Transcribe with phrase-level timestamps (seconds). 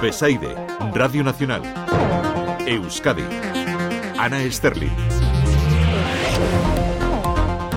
[0.00, 0.54] Besaide,
[0.94, 1.62] Radio Nacional.
[2.66, 3.24] Euskadi.
[4.18, 4.92] Ana Sterling.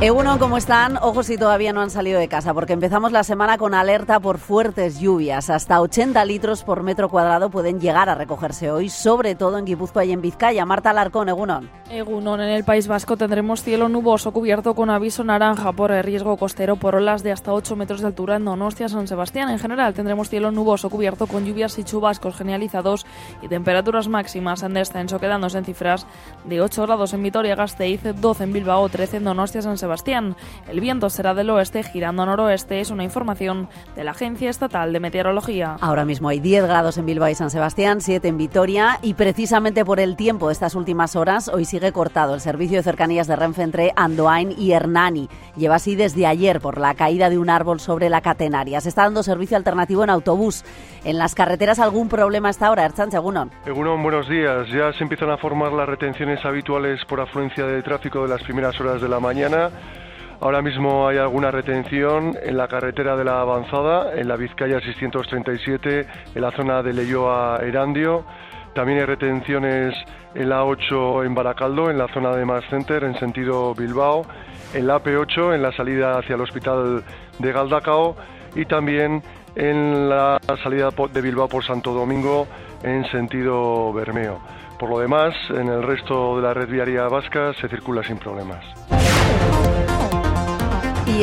[0.01, 0.95] Eguno, ¿cómo están?
[0.95, 4.37] Ojos si todavía no han salido de casa, porque empezamos la semana con alerta por
[4.37, 5.49] fuertes lluvias.
[5.49, 10.05] Hasta 80 litros por metro cuadrado pueden llegar a recogerse hoy, sobre todo en Guipúzcoa
[10.05, 10.65] y en Vizcaya.
[10.65, 11.69] Marta Alarcón, Egunon.
[11.89, 16.77] Egunon, en el País Vasco tendremos cielo nuboso cubierto con aviso naranja por riesgo costero
[16.77, 19.49] por olas de hasta 8 metros de altura en Donostia, San Sebastián.
[19.49, 23.05] En general tendremos cielo nuboso cubierto con lluvias y chubascos generalizados
[23.41, 26.07] y temperaturas máximas en descenso, quedándose en cifras
[26.45, 29.88] de 8 grados en Vitoria-Gasteiz, 12 en Bilbao, 13 en Donostia, San Sebastián.
[29.89, 30.35] Sebastián.
[30.69, 34.93] El viento será del oeste girando a noroeste, es una información de la Agencia Estatal
[34.93, 35.77] de Meteorología.
[35.81, 39.83] Ahora mismo hay 10 grados en Bilbao y San Sebastián, 7 en Vitoria y precisamente
[39.83, 43.35] por el tiempo de estas últimas horas hoy sigue cortado el servicio de cercanías de
[43.35, 45.27] Renfe entre Andoain y Hernani.
[45.57, 48.81] Lleva así desde ayer por la caída de un árbol sobre la catenaria.
[48.81, 50.63] Se está dando servicio alternativo en autobús.
[51.03, 53.49] En las carreteras algún problema hasta ahora, Erchan Egunon.
[53.65, 54.67] Egunon, buenos días.
[54.69, 58.79] Ya se empiezan a formar las retenciones habituales por afluencia de tráfico de las primeras
[58.79, 59.71] horas de la mañana.
[60.41, 66.07] Ahora mismo hay alguna retención en la carretera de la Avanzada, en la Vizcaya 637,
[66.33, 68.25] en la zona de Leyoa Erandio.
[68.73, 69.93] También hay retenciones
[70.35, 74.25] en la 8 en Baracaldo, en la zona de Mass Center, en sentido Bilbao,
[74.73, 77.03] en la AP8, en la salida hacia el hospital
[77.39, 78.15] de Galdacao
[78.55, 79.21] y también
[79.55, 82.47] en la salida de Bilbao por Santo Domingo
[82.83, 84.39] en sentido Bermeo.
[84.79, 88.63] Por lo demás, en el resto de la red viaria vasca se circula sin problemas.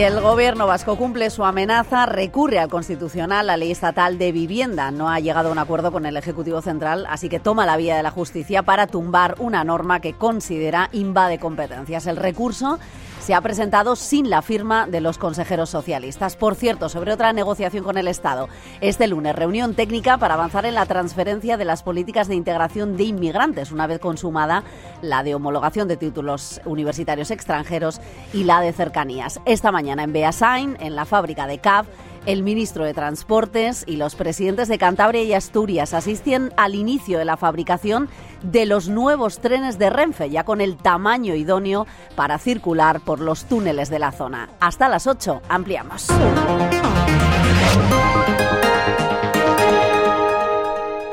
[0.05, 4.91] El gobierno vasco cumple su amenaza, recurre al Constitucional, la ley estatal de vivienda.
[4.91, 7.97] No ha llegado a un acuerdo con el Ejecutivo Central, así que toma la vía
[7.97, 12.07] de la justicia para tumbar una norma que considera invade competencias.
[12.07, 12.79] El recurso
[13.21, 16.37] se ha presentado sin la firma de los consejeros socialistas.
[16.37, 18.49] Por cierto, sobre otra negociación con el Estado,
[18.81, 23.05] este lunes reunión técnica para avanzar en la transferencia de las políticas de integración de
[23.05, 24.63] inmigrantes, una vez consumada
[25.01, 28.01] la de homologación de títulos universitarios extranjeros
[28.33, 29.41] y la de cercanías.
[29.45, 31.87] Esta mañana en Beasain, en la fábrica de CAV,
[32.27, 37.25] el ministro de Transportes y los presidentes de Cantabria y Asturias asisten al inicio de
[37.25, 38.09] la fabricación
[38.43, 41.87] de los nuevos trenes de Renfe, ya con el tamaño idóneo
[42.17, 44.49] para circular por los túneles de la zona.
[44.61, 46.09] Hasta las 8 ampliamos.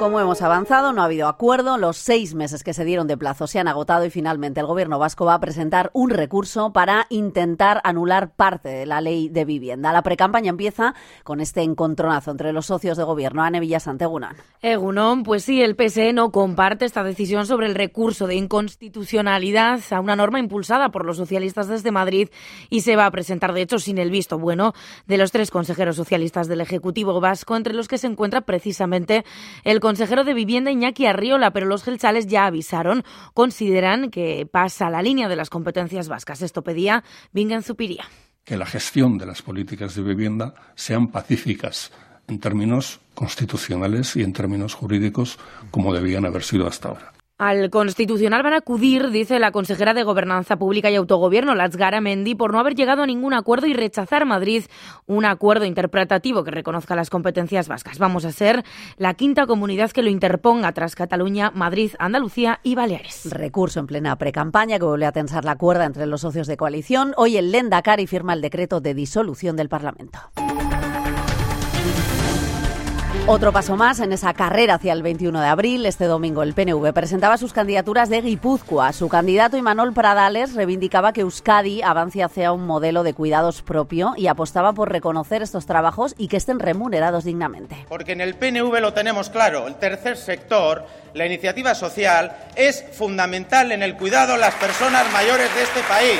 [0.03, 1.77] Como hemos avanzado, no ha habido acuerdo.
[1.77, 4.99] Los seis meses que se dieron de plazo se han agotado y finalmente el Gobierno
[4.99, 9.93] vasco va a presentar un recurso para intentar anular parte de la ley de vivienda.
[9.93, 10.93] La precampaña empieza
[11.23, 13.43] con este encontronazo entre los socios de Gobierno.
[13.43, 14.35] Ane Villasante Egunon.
[14.61, 20.01] Egunon, pues sí, el PSE no comparte esta decisión sobre el recurso de inconstitucionalidad a
[20.01, 22.27] una norma impulsada por los socialistas desde Madrid
[22.69, 24.73] y se va a presentar, de hecho, sin el visto bueno
[25.07, 29.23] de los tres consejeros socialistas del Ejecutivo vasco, entre los que se encuentra precisamente
[29.63, 33.03] el consejero de Vivienda Iñaki Arriola, pero los gelchales ya avisaron,
[33.35, 36.41] consideran que pasa la línea de las competencias vascas.
[36.41, 38.03] Esto pedía Vingen Zupiría.
[38.43, 41.91] Que la gestión de las políticas de vivienda sean pacíficas
[42.27, 45.37] en términos constitucionales y en términos jurídicos
[45.69, 47.13] como debían haber sido hasta ahora.
[47.43, 52.35] Al Constitucional van a acudir, dice la consejera de Gobernanza Pública y Autogobierno, Latzgara Mendi,
[52.35, 54.63] por no haber llegado a ningún acuerdo y rechazar Madrid
[55.07, 57.99] un acuerdo interpretativo que reconozca las competencias vascas.
[57.99, 58.63] Vamos a ser
[58.95, 63.29] la quinta comunidad que lo interponga tras Cataluña, Madrid, Andalucía y Baleares.
[63.29, 67.13] Recurso en plena precampaña que vuelve a tensar la cuerda entre los socios de coalición.
[67.17, 70.17] Hoy el Lendakari firma el decreto de disolución del Parlamento.
[73.25, 75.85] Otro paso más en esa carrera hacia el 21 de abril.
[75.85, 78.91] Este domingo el PNV presentaba sus candidaturas de Guipúzcoa.
[78.91, 84.27] Su candidato Imanol Pradales reivindicaba que Euskadi avance hacia un modelo de cuidados propio y
[84.27, 87.85] apostaba por reconocer estos trabajos y que estén remunerados dignamente.
[87.87, 93.71] Porque en el PNV lo tenemos claro, el tercer sector, la iniciativa social, es fundamental
[93.71, 96.19] en el cuidado de las personas mayores de este país.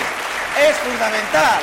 [0.60, 1.60] Es fundamental.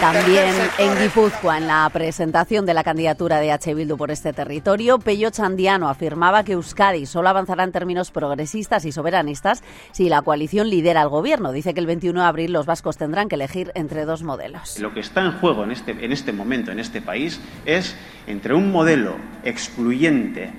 [0.00, 3.74] También en Guipúzcoa, en la presentación de la candidatura de H.
[3.74, 8.90] Bildu por este territorio, Pello Chandiano afirmaba que Euskadi solo avanzará en términos progresistas y
[8.90, 9.62] soberanistas
[9.92, 11.52] si la coalición lidera el gobierno.
[11.52, 14.78] Dice que el 21 de abril los vascos tendrán que elegir entre dos modelos.
[14.80, 17.94] Lo que está en juego en este, en este momento, en este país, es
[18.26, 20.50] entre un modelo excluyente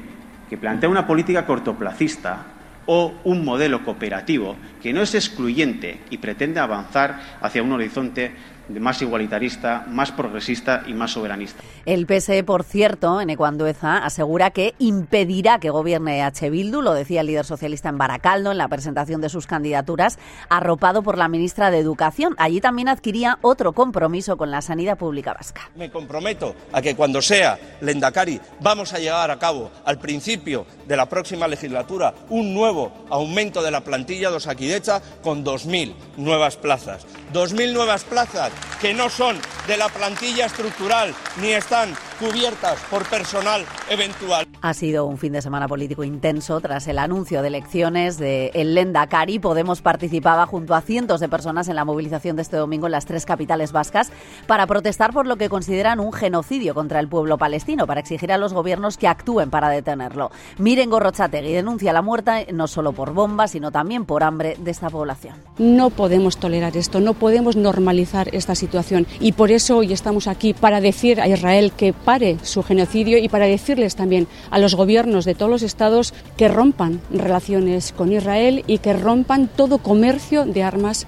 [0.50, 2.53] que plantea una política cortoplacista
[2.86, 8.34] o un modelo cooperativo que no es excluyente y pretende avanzar hacia un horizonte
[8.70, 11.62] más igualitarista, más progresista y más soberanista.
[11.86, 16.50] El PSE, por cierto, en Ecuandueza, asegura que impedirá que gobierne H.
[16.50, 20.18] Bildu, lo decía el líder socialista en Baracaldo en la presentación de sus candidaturas,
[20.50, 22.36] arropado por la ministra de Educación.
[22.38, 25.70] Allí también adquiría otro compromiso con la sanidad pública vasca.
[25.76, 30.96] Me comprometo a que cuando sea Lendakari vamos a llevar a cabo al principio de
[30.96, 32.73] la próxima legislatura un nuevo
[33.10, 37.06] aumento de la plantilla de Osakidecha con 2.000 nuevas plazas.
[37.34, 43.66] 2.000 nuevas plazas que no son de la plantilla estructural ni están cubiertas por personal
[43.90, 44.43] eventual.
[44.66, 48.76] Ha sido un fin de semana político intenso tras el anuncio de elecciones de el
[48.76, 49.38] Lendakari.
[49.38, 53.06] Podemos participaba junto a cientos de personas en la movilización de este domingo en las
[53.06, 54.10] tres capitales vascas
[54.48, 58.38] para protestar por lo que consideran un genocidio contra el pueblo palestino, para exigir a
[58.38, 60.32] los gobiernos que actúen para detenerlo.
[60.60, 64.90] Miren Gorrochategui denuncia la muerte no solo por bombas, sino también por hambre de esta
[64.90, 65.36] población.
[65.58, 70.54] No podemos tolerar esto, no podemos normalizar esta situación y por eso hoy estamos aquí
[70.54, 75.26] para decir a Israel que pare su genocidio y para decirles también a los gobiernos
[75.26, 80.62] de todos los estados que rompan relaciones con Israel y que rompan todo comercio de
[80.62, 81.08] armas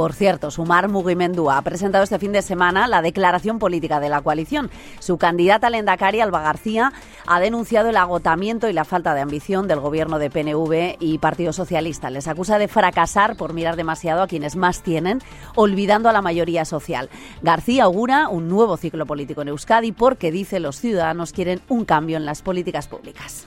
[0.00, 4.22] por cierto, Sumar Mugimendua ha presentado este fin de semana la declaración política de la
[4.22, 4.70] coalición.
[4.98, 6.94] Su candidata Lendakari, Alba García,
[7.26, 11.52] ha denunciado el agotamiento y la falta de ambición del gobierno de PNV y Partido
[11.52, 12.08] Socialista.
[12.08, 15.20] Les acusa de fracasar por mirar demasiado a quienes más tienen,
[15.54, 17.10] olvidando a la mayoría social.
[17.42, 22.16] García augura un nuevo ciclo político en Euskadi porque dice los ciudadanos quieren un cambio
[22.16, 23.46] en las políticas públicas.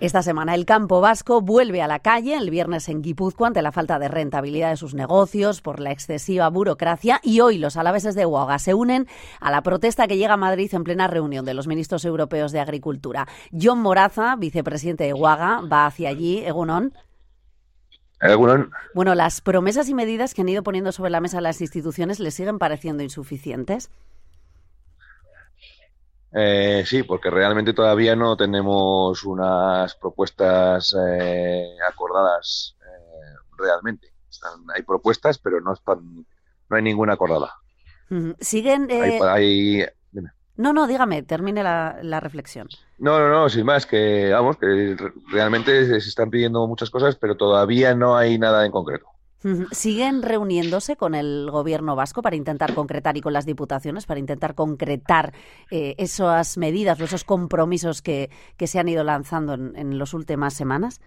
[0.00, 3.70] Esta semana el campo vasco vuelve a la calle el viernes en Guipúzcoa ante la
[3.70, 8.24] falta de rentabilidad de sus negocios por la excesiva burocracia y hoy los alaveses de
[8.24, 9.06] Huaga se unen
[9.40, 12.60] a la protesta que llega a Madrid en plena reunión de los ministros europeos de
[12.60, 13.28] Agricultura.
[13.52, 16.38] John Moraza, vicepresidente de Huaga, va hacia allí.
[16.46, 16.94] Egunon.
[18.22, 18.70] Egunon.
[18.94, 22.30] Bueno, las promesas y medidas que han ido poniendo sobre la mesa las instituciones le
[22.30, 23.90] siguen pareciendo insuficientes.
[26.32, 34.12] Eh, sí, porque realmente todavía no tenemos unas propuestas eh, acordadas eh, realmente.
[34.74, 36.26] hay propuestas, pero no están,
[36.68, 37.54] no hay ninguna acordada.
[38.40, 38.88] Siguen.
[38.90, 39.84] Hay,
[40.60, 42.68] no, no, dígame, termine la, la, reflexión.
[42.98, 44.94] No, no, no, sin más, que vamos, que
[45.32, 49.06] realmente se están pidiendo muchas cosas, pero todavía no hay nada en concreto.
[49.72, 54.54] ¿Siguen reuniéndose con el gobierno vasco para intentar concretar y con las diputaciones para intentar
[54.54, 55.32] concretar
[55.70, 61.00] eh, esas medidas o esos compromisos que, se han ido lanzando en, las últimas semanas?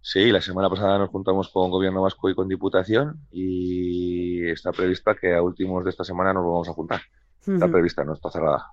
[0.00, 5.16] Sí, la semana pasada nos juntamos con Gobierno Vasco y con Diputación y está prevista
[5.16, 7.00] que a últimos de esta semana nos vamos a juntar.
[7.44, 8.72] Está prevista, no está cerrada.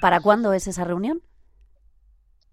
[0.00, 1.22] ¿Para cuándo es esa reunión?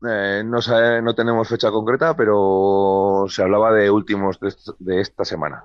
[0.07, 0.59] Eh, no,
[1.01, 4.39] no tenemos fecha concreta, pero se hablaba de últimos
[4.79, 5.63] de, esta semana.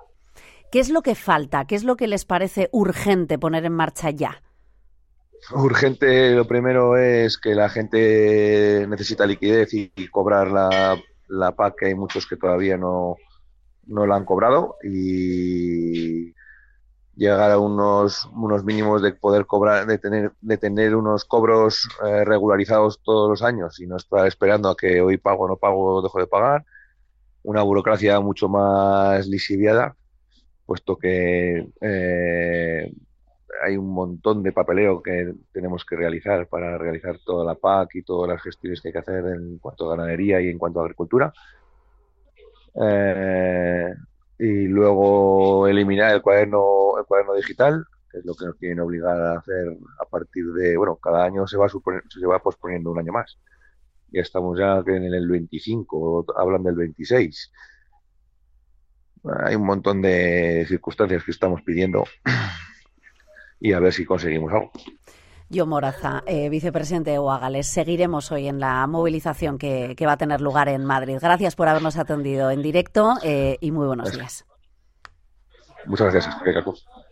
[0.71, 1.65] ¿Qué es lo que falta?
[1.65, 4.43] ¿Qué es lo que les parece urgente poner en marcha ya?
[5.53, 10.99] Urgente, lo primero es que la gente necesita liquidez y, cobrar la,
[11.29, 13.17] la, PAC, que hay muchos que todavía no,
[13.87, 14.77] no la han cobrado.
[14.83, 16.35] Y
[17.17, 22.25] llegar a unos, unos mínimos de poder cobrar, de tener, de tener unos cobros eh,
[22.25, 26.21] regularizados todos los años y no estar esperando a que hoy pago, no pago, dejo
[26.21, 26.65] de pagar.
[27.43, 29.97] Una burocracia mucho más lisiviada,
[30.67, 32.93] puesto que eh,
[33.62, 38.03] hay un montón de papeleo que tenemos que realizar para realizar toda la PAC y
[38.03, 40.83] todas las gestiones que hay que hacer en cuanto a ganadería y en cuanto a
[40.83, 41.33] agricultura.
[42.79, 43.95] Eh,
[44.39, 49.38] y luego eliminar el cuaderno, cuaderno digital, que es lo que nos quieren obligar a
[49.38, 53.38] hacer a partir de, bueno, cada año se va, se va posponiendo un año más.
[54.09, 57.52] Ya estamos ya en el 25, hablan del 26.
[59.45, 62.05] Hay un montón de circunstancias que estamos pidiendo
[63.61, 64.71] y a ver si conseguimos algo.
[65.49, 67.69] Yo Moraza, eh, vicepresidente de Uagales.
[67.69, 71.19] Seguiremos hoy en la movilización que, va a tener lugar en Madrid.
[71.21, 74.45] Gracias por habernos atendido en directo eh, y muy buenos días.
[75.87, 77.06] Muchas gracias.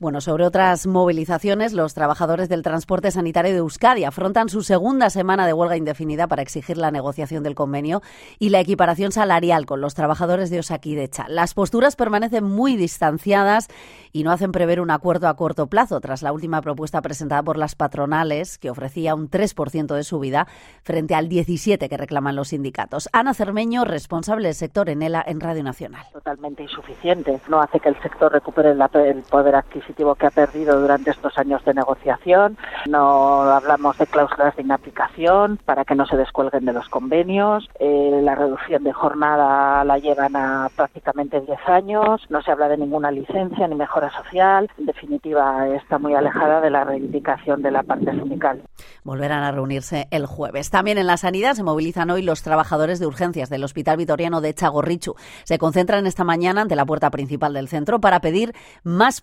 [0.00, 5.46] Bueno, sobre otras movilizaciones, los trabajadores del transporte sanitario de Euskadi afrontan su segunda semana
[5.46, 8.00] de huelga indefinida para exigir la negociación del convenio
[8.38, 11.26] y la equiparación salarial con los trabajadores de Osakidecha.
[11.28, 13.68] Las posturas permanecen muy distanciadas
[14.10, 17.58] y no hacen prever un acuerdo a corto plazo tras la última propuesta presentada por
[17.58, 20.46] las patronales que ofrecía un 3% de subida
[20.82, 23.10] frente al 17 que reclaman los sindicatos.
[23.12, 26.06] Ana Cermeño, responsable del sector en ELA en Radio Nacional.
[26.14, 27.38] Totalmente insuficiente.
[27.50, 31.64] No hace que el sector recupere el poder adquisitivo que ha perdido durante estos años
[31.64, 32.56] de negociación.
[32.88, 37.68] No hablamos de cláusulas de inaplicación para que no se descuelguen de los convenios.
[37.78, 42.26] Eh, la reducción de jornada la llevan a prácticamente 10 años.
[42.28, 44.70] No se habla de ninguna licencia ni mejora social.
[44.78, 48.62] En definitiva, está muy alejada de la reivindicación de la parte sindical.
[49.04, 50.70] Volverán a reunirse el jueves.
[50.70, 54.54] También en la sanidad se movilizan hoy los trabajadores de urgencias del Hospital Vitoriano de
[54.54, 55.14] Chagorrichu.
[55.44, 59.20] Se concentran esta mañana ante la puerta principal del centro para pedir más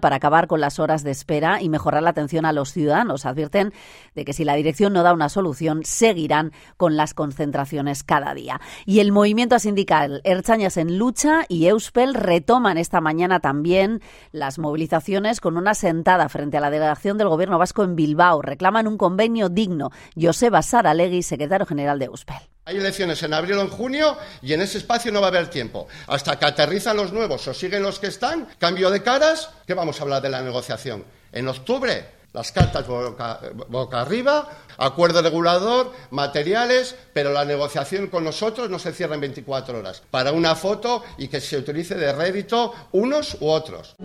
[0.00, 3.26] para acabar con las horas de espera y mejorar la atención a los ciudadanos.
[3.26, 3.72] Advierten
[4.14, 8.60] de que si la dirección no da una solución, seguirán con las concentraciones cada día.
[8.86, 15.40] Y el movimiento sindical Erchañas en lucha y Euspel retoman esta mañana también las movilizaciones
[15.40, 18.42] con una sentada frente a la delegación del Gobierno vasco en Bilbao.
[18.42, 19.90] Reclaman un convenio digno.
[20.20, 22.36] Joseba Saralegui, secretario general de Euspel.
[22.64, 25.50] Hay elecciones en abril o en junio y en ese espacio no va a haber
[25.50, 25.88] tiempo.
[26.06, 29.98] Hasta que aterrizan los nuevos o siguen los que están, cambio de caras, ¿qué vamos
[29.98, 31.04] a hablar de la negociación?
[31.32, 38.70] En octubre, las cartas boca, boca, arriba, acuerdo regulador, materiales, pero la negociación con nosotros
[38.70, 40.00] no se cierra en 24 horas.
[40.08, 43.96] Para una foto y que se utilice de rédito unos u otros.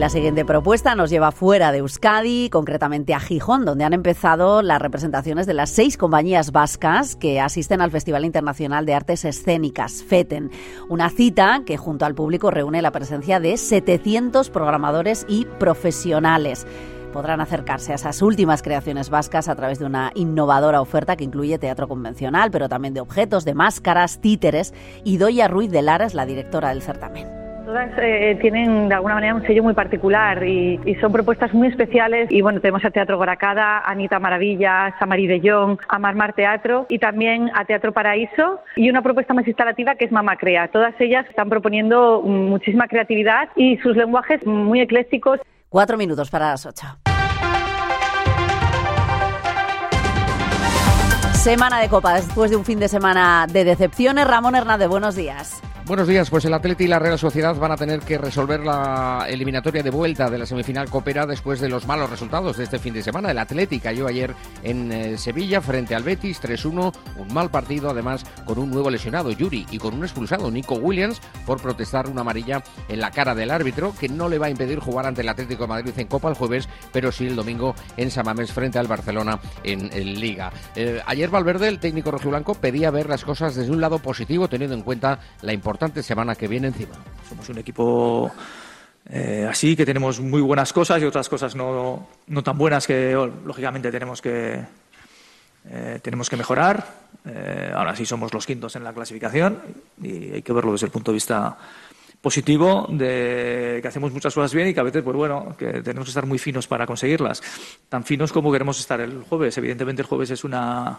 [0.00, 4.80] La siguiente propuesta nos lleva fuera de Euskadi, concretamente a Gijón, donde han empezado las
[4.80, 10.50] representaciones de las seis compañías vascas que asisten al Festival Internacional de Artes Escénicas, FETEN.
[10.88, 16.66] Una cita que junto al público reúne la presencia de 700 programadores y profesionales
[17.12, 21.58] podrán acercarse a esas últimas creaciones vascas a través de una innovadora oferta que incluye
[21.58, 24.72] teatro convencional, pero también de objetos, de máscaras, títeres.
[25.04, 27.39] Y Doya Ruiz de Lara es la directora del certamen.
[27.70, 32.26] Todas eh, tienen de alguna manera un sello muy particular y, son propuestas muy especiales.
[32.28, 36.98] Y bueno, tenemos a Teatro Goracada, Anita Maravilla, Samari de Jong, a Marmar Teatro y
[36.98, 40.66] también a Teatro Paraíso y una propuesta más instalativa que es Mama Crea.
[40.66, 45.38] Todas ellas están proponiendo muchísima creatividad y sus lenguajes muy eclécticos.
[45.68, 46.88] Cuatro minutos para las ocho.
[51.34, 54.26] Semana de Copa, después de un fin de semana de decepciones.
[54.26, 55.62] Ramón Hernández, buenos días.
[55.90, 59.26] Buenos días, pues el Atleti y la Real Sociedad van a tener que resolver la
[59.28, 62.94] eliminatoria de vuelta de la semifinal Copera después de los malos resultados de este fin
[62.94, 63.32] de semana.
[63.32, 64.32] El Atleti cayó ayer
[64.62, 69.32] en eh, Sevilla frente al Betis 3-1, un mal partido además con un nuevo lesionado
[69.32, 73.50] Yuri y con un expulsado Nico Williams por protestar una amarilla en la cara del
[73.50, 76.28] árbitro que no le va a impedir jugar ante el Atlético de Madrid en Copa
[76.28, 80.52] el jueves, pero sí el domingo en Samamés frente al Barcelona en, Liga.
[80.76, 84.76] Eh, ayer Valverde, el técnico rojiblanco, pedía ver las cosas desde un lado positivo teniendo
[84.76, 86.94] en cuenta la importancia semana que viene encima.
[87.28, 88.30] Somos un equipo
[89.08, 93.12] eh, así, que tenemos muy buenas cosas y otras cosas no, no tan buenas que
[93.44, 94.60] lógicamente tenemos que,
[95.70, 96.86] eh, tenemos que mejorar.
[97.24, 99.58] Eh, ahora sí somos los quintos en la clasificación
[100.02, 101.56] y hay que verlo desde el punto de vista
[102.20, 106.04] positivo de que hacemos muchas cosas bien y que a veces, pues bueno, que tenemos
[106.04, 107.42] que estar muy finos para conseguirlas.
[107.88, 109.56] Tan finos como queremos estar el jueves.
[109.56, 110.98] Evidentemente el jueves es una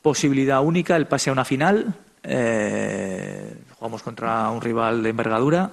[0.00, 1.94] posibilidad única, el pase a una final.
[2.22, 5.70] Eh, jugamos contra un rival de envergadura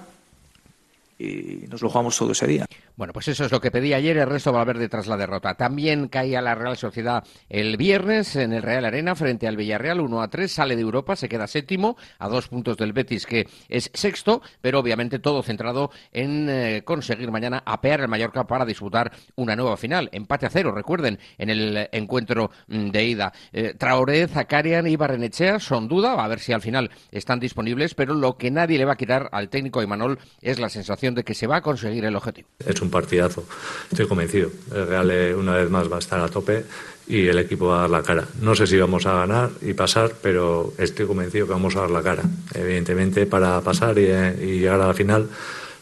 [1.18, 2.66] y nos lo jugamos todo ese día.
[2.96, 5.16] Bueno, pues eso es lo que pedí ayer, el resto va a ver tras la
[5.16, 5.54] derrota.
[5.54, 10.22] También caía la Real Sociedad el viernes en el Real Arena frente al Villarreal 1
[10.22, 13.90] a 3, sale de Europa, se queda séptimo a dos puntos del Betis que es
[13.94, 19.56] sexto, pero obviamente todo centrado en eh, conseguir mañana apear el Mallorca para disputar una
[19.56, 20.08] nueva final.
[20.12, 23.32] Empate a cero, recuerden, en el encuentro mm, de ida.
[23.52, 28.14] Eh, Traoré, Zacarian y Barrenechea son duda, a ver si al final están disponibles, pero
[28.14, 31.34] lo que nadie le va a quitar al técnico Imanol es la sensación de que
[31.34, 32.48] se va a conseguir el objetivo.
[32.80, 33.44] Un partidazo,
[33.90, 34.50] estoy convencido.
[34.72, 36.64] El Real eh, una vez más va a estar a tope
[37.06, 38.24] y el equipo va a dar la cara.
[38.40, 41.90] No sé si vamos a ganar y pasar, pero estoy convencido que vamos a dar
[41.90, 42.22] la cara.
[42.54, 45.28] Evidentemente, para pasar y, eh, llegar a la final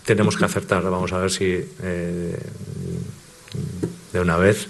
[0.04, 0.82] tenemos que acertar.
[0.82, 2.38] Vamos a ver si eh,
[4.12, 4.68] de una vez,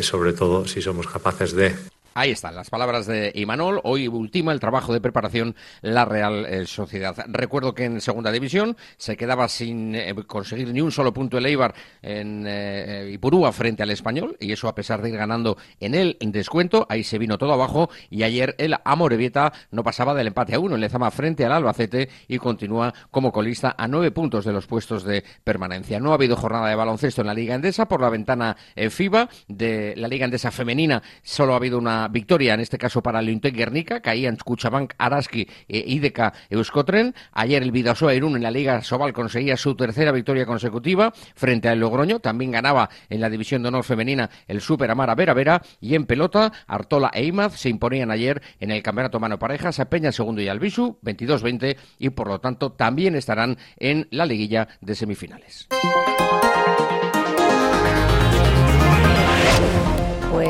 [0.00, 3.80] sobre todo, si somos capaces de Ahí están las palabras de Imanol.
[3.84, 7.16] Hoy ultima el trabajo de preparación la Real eh, Sociedad.
[7.26, 11.46] Recuerdo que en segunda división se quedaba sin eh, conseguir ni un solo punto el
[11.46, 15.94] Eibar en eh, Ipurúa frente al Español y eso a pesar de ir ganando en
[15.94, 16.86] el descuento.
[16.90, 20.74] Ahí se vino todo abajo y ayer el Amorebieta no pasaba del empate a uno
[20.74, 25.04] en Lezama frente al Albacete y continúa como colista a nueve puntos de los puestos
[25.04, 25.98] de permanencia.
[25.98, 29.94] No ha habido jornada de baloncesto en la Liga Endesa por la ventana FIBA de
[29.96, 31.02] la Liga Endesa femenina.
[31.22, 35.48] Solo ha habido una victoria, en este caso para el Intec Guernica, caían Cuchabank, Araski
[35.68, 37.14] e Ideca Euskotren.
[37.32, 41.80] Ayer el Vidasoa Irún en la Liga Sobal conseguía su tercera victoria consecutiva frente al
[41.80, 42.20] Logroño.
[42.20, 45.62] También ganaba en la división de honor femenina el Super Amara Vera Vera.
[45.80, 49.86] Y en pelota, Artola e Imaz se imponían ayer en el Campeonato Mano Parejas a
[49.86, 54.94] Peña Segundo y Albisu, 22-20, y por lo tanto también estarán en la liguilla de
[54.94, 55.68] semifinales.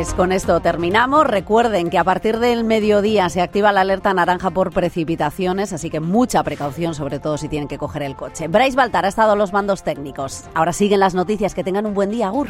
[0.03, 1.25] Pues con esto terminamos.
[1.29, 6.01] Recuerden que a partir del mediodía se activa la alerta naranja por precipitaciones, así que
[6.01, 8.49] mucha precaución, sobre todo si tienen que coger el coche.
[8.49, 10.47] Bryce Baltar ha estado a los mandos técnicos.
[10.55, 11.55] Ahora siguen las noticias.
[11.55, 12.49] Que tengan un buen día, Agur.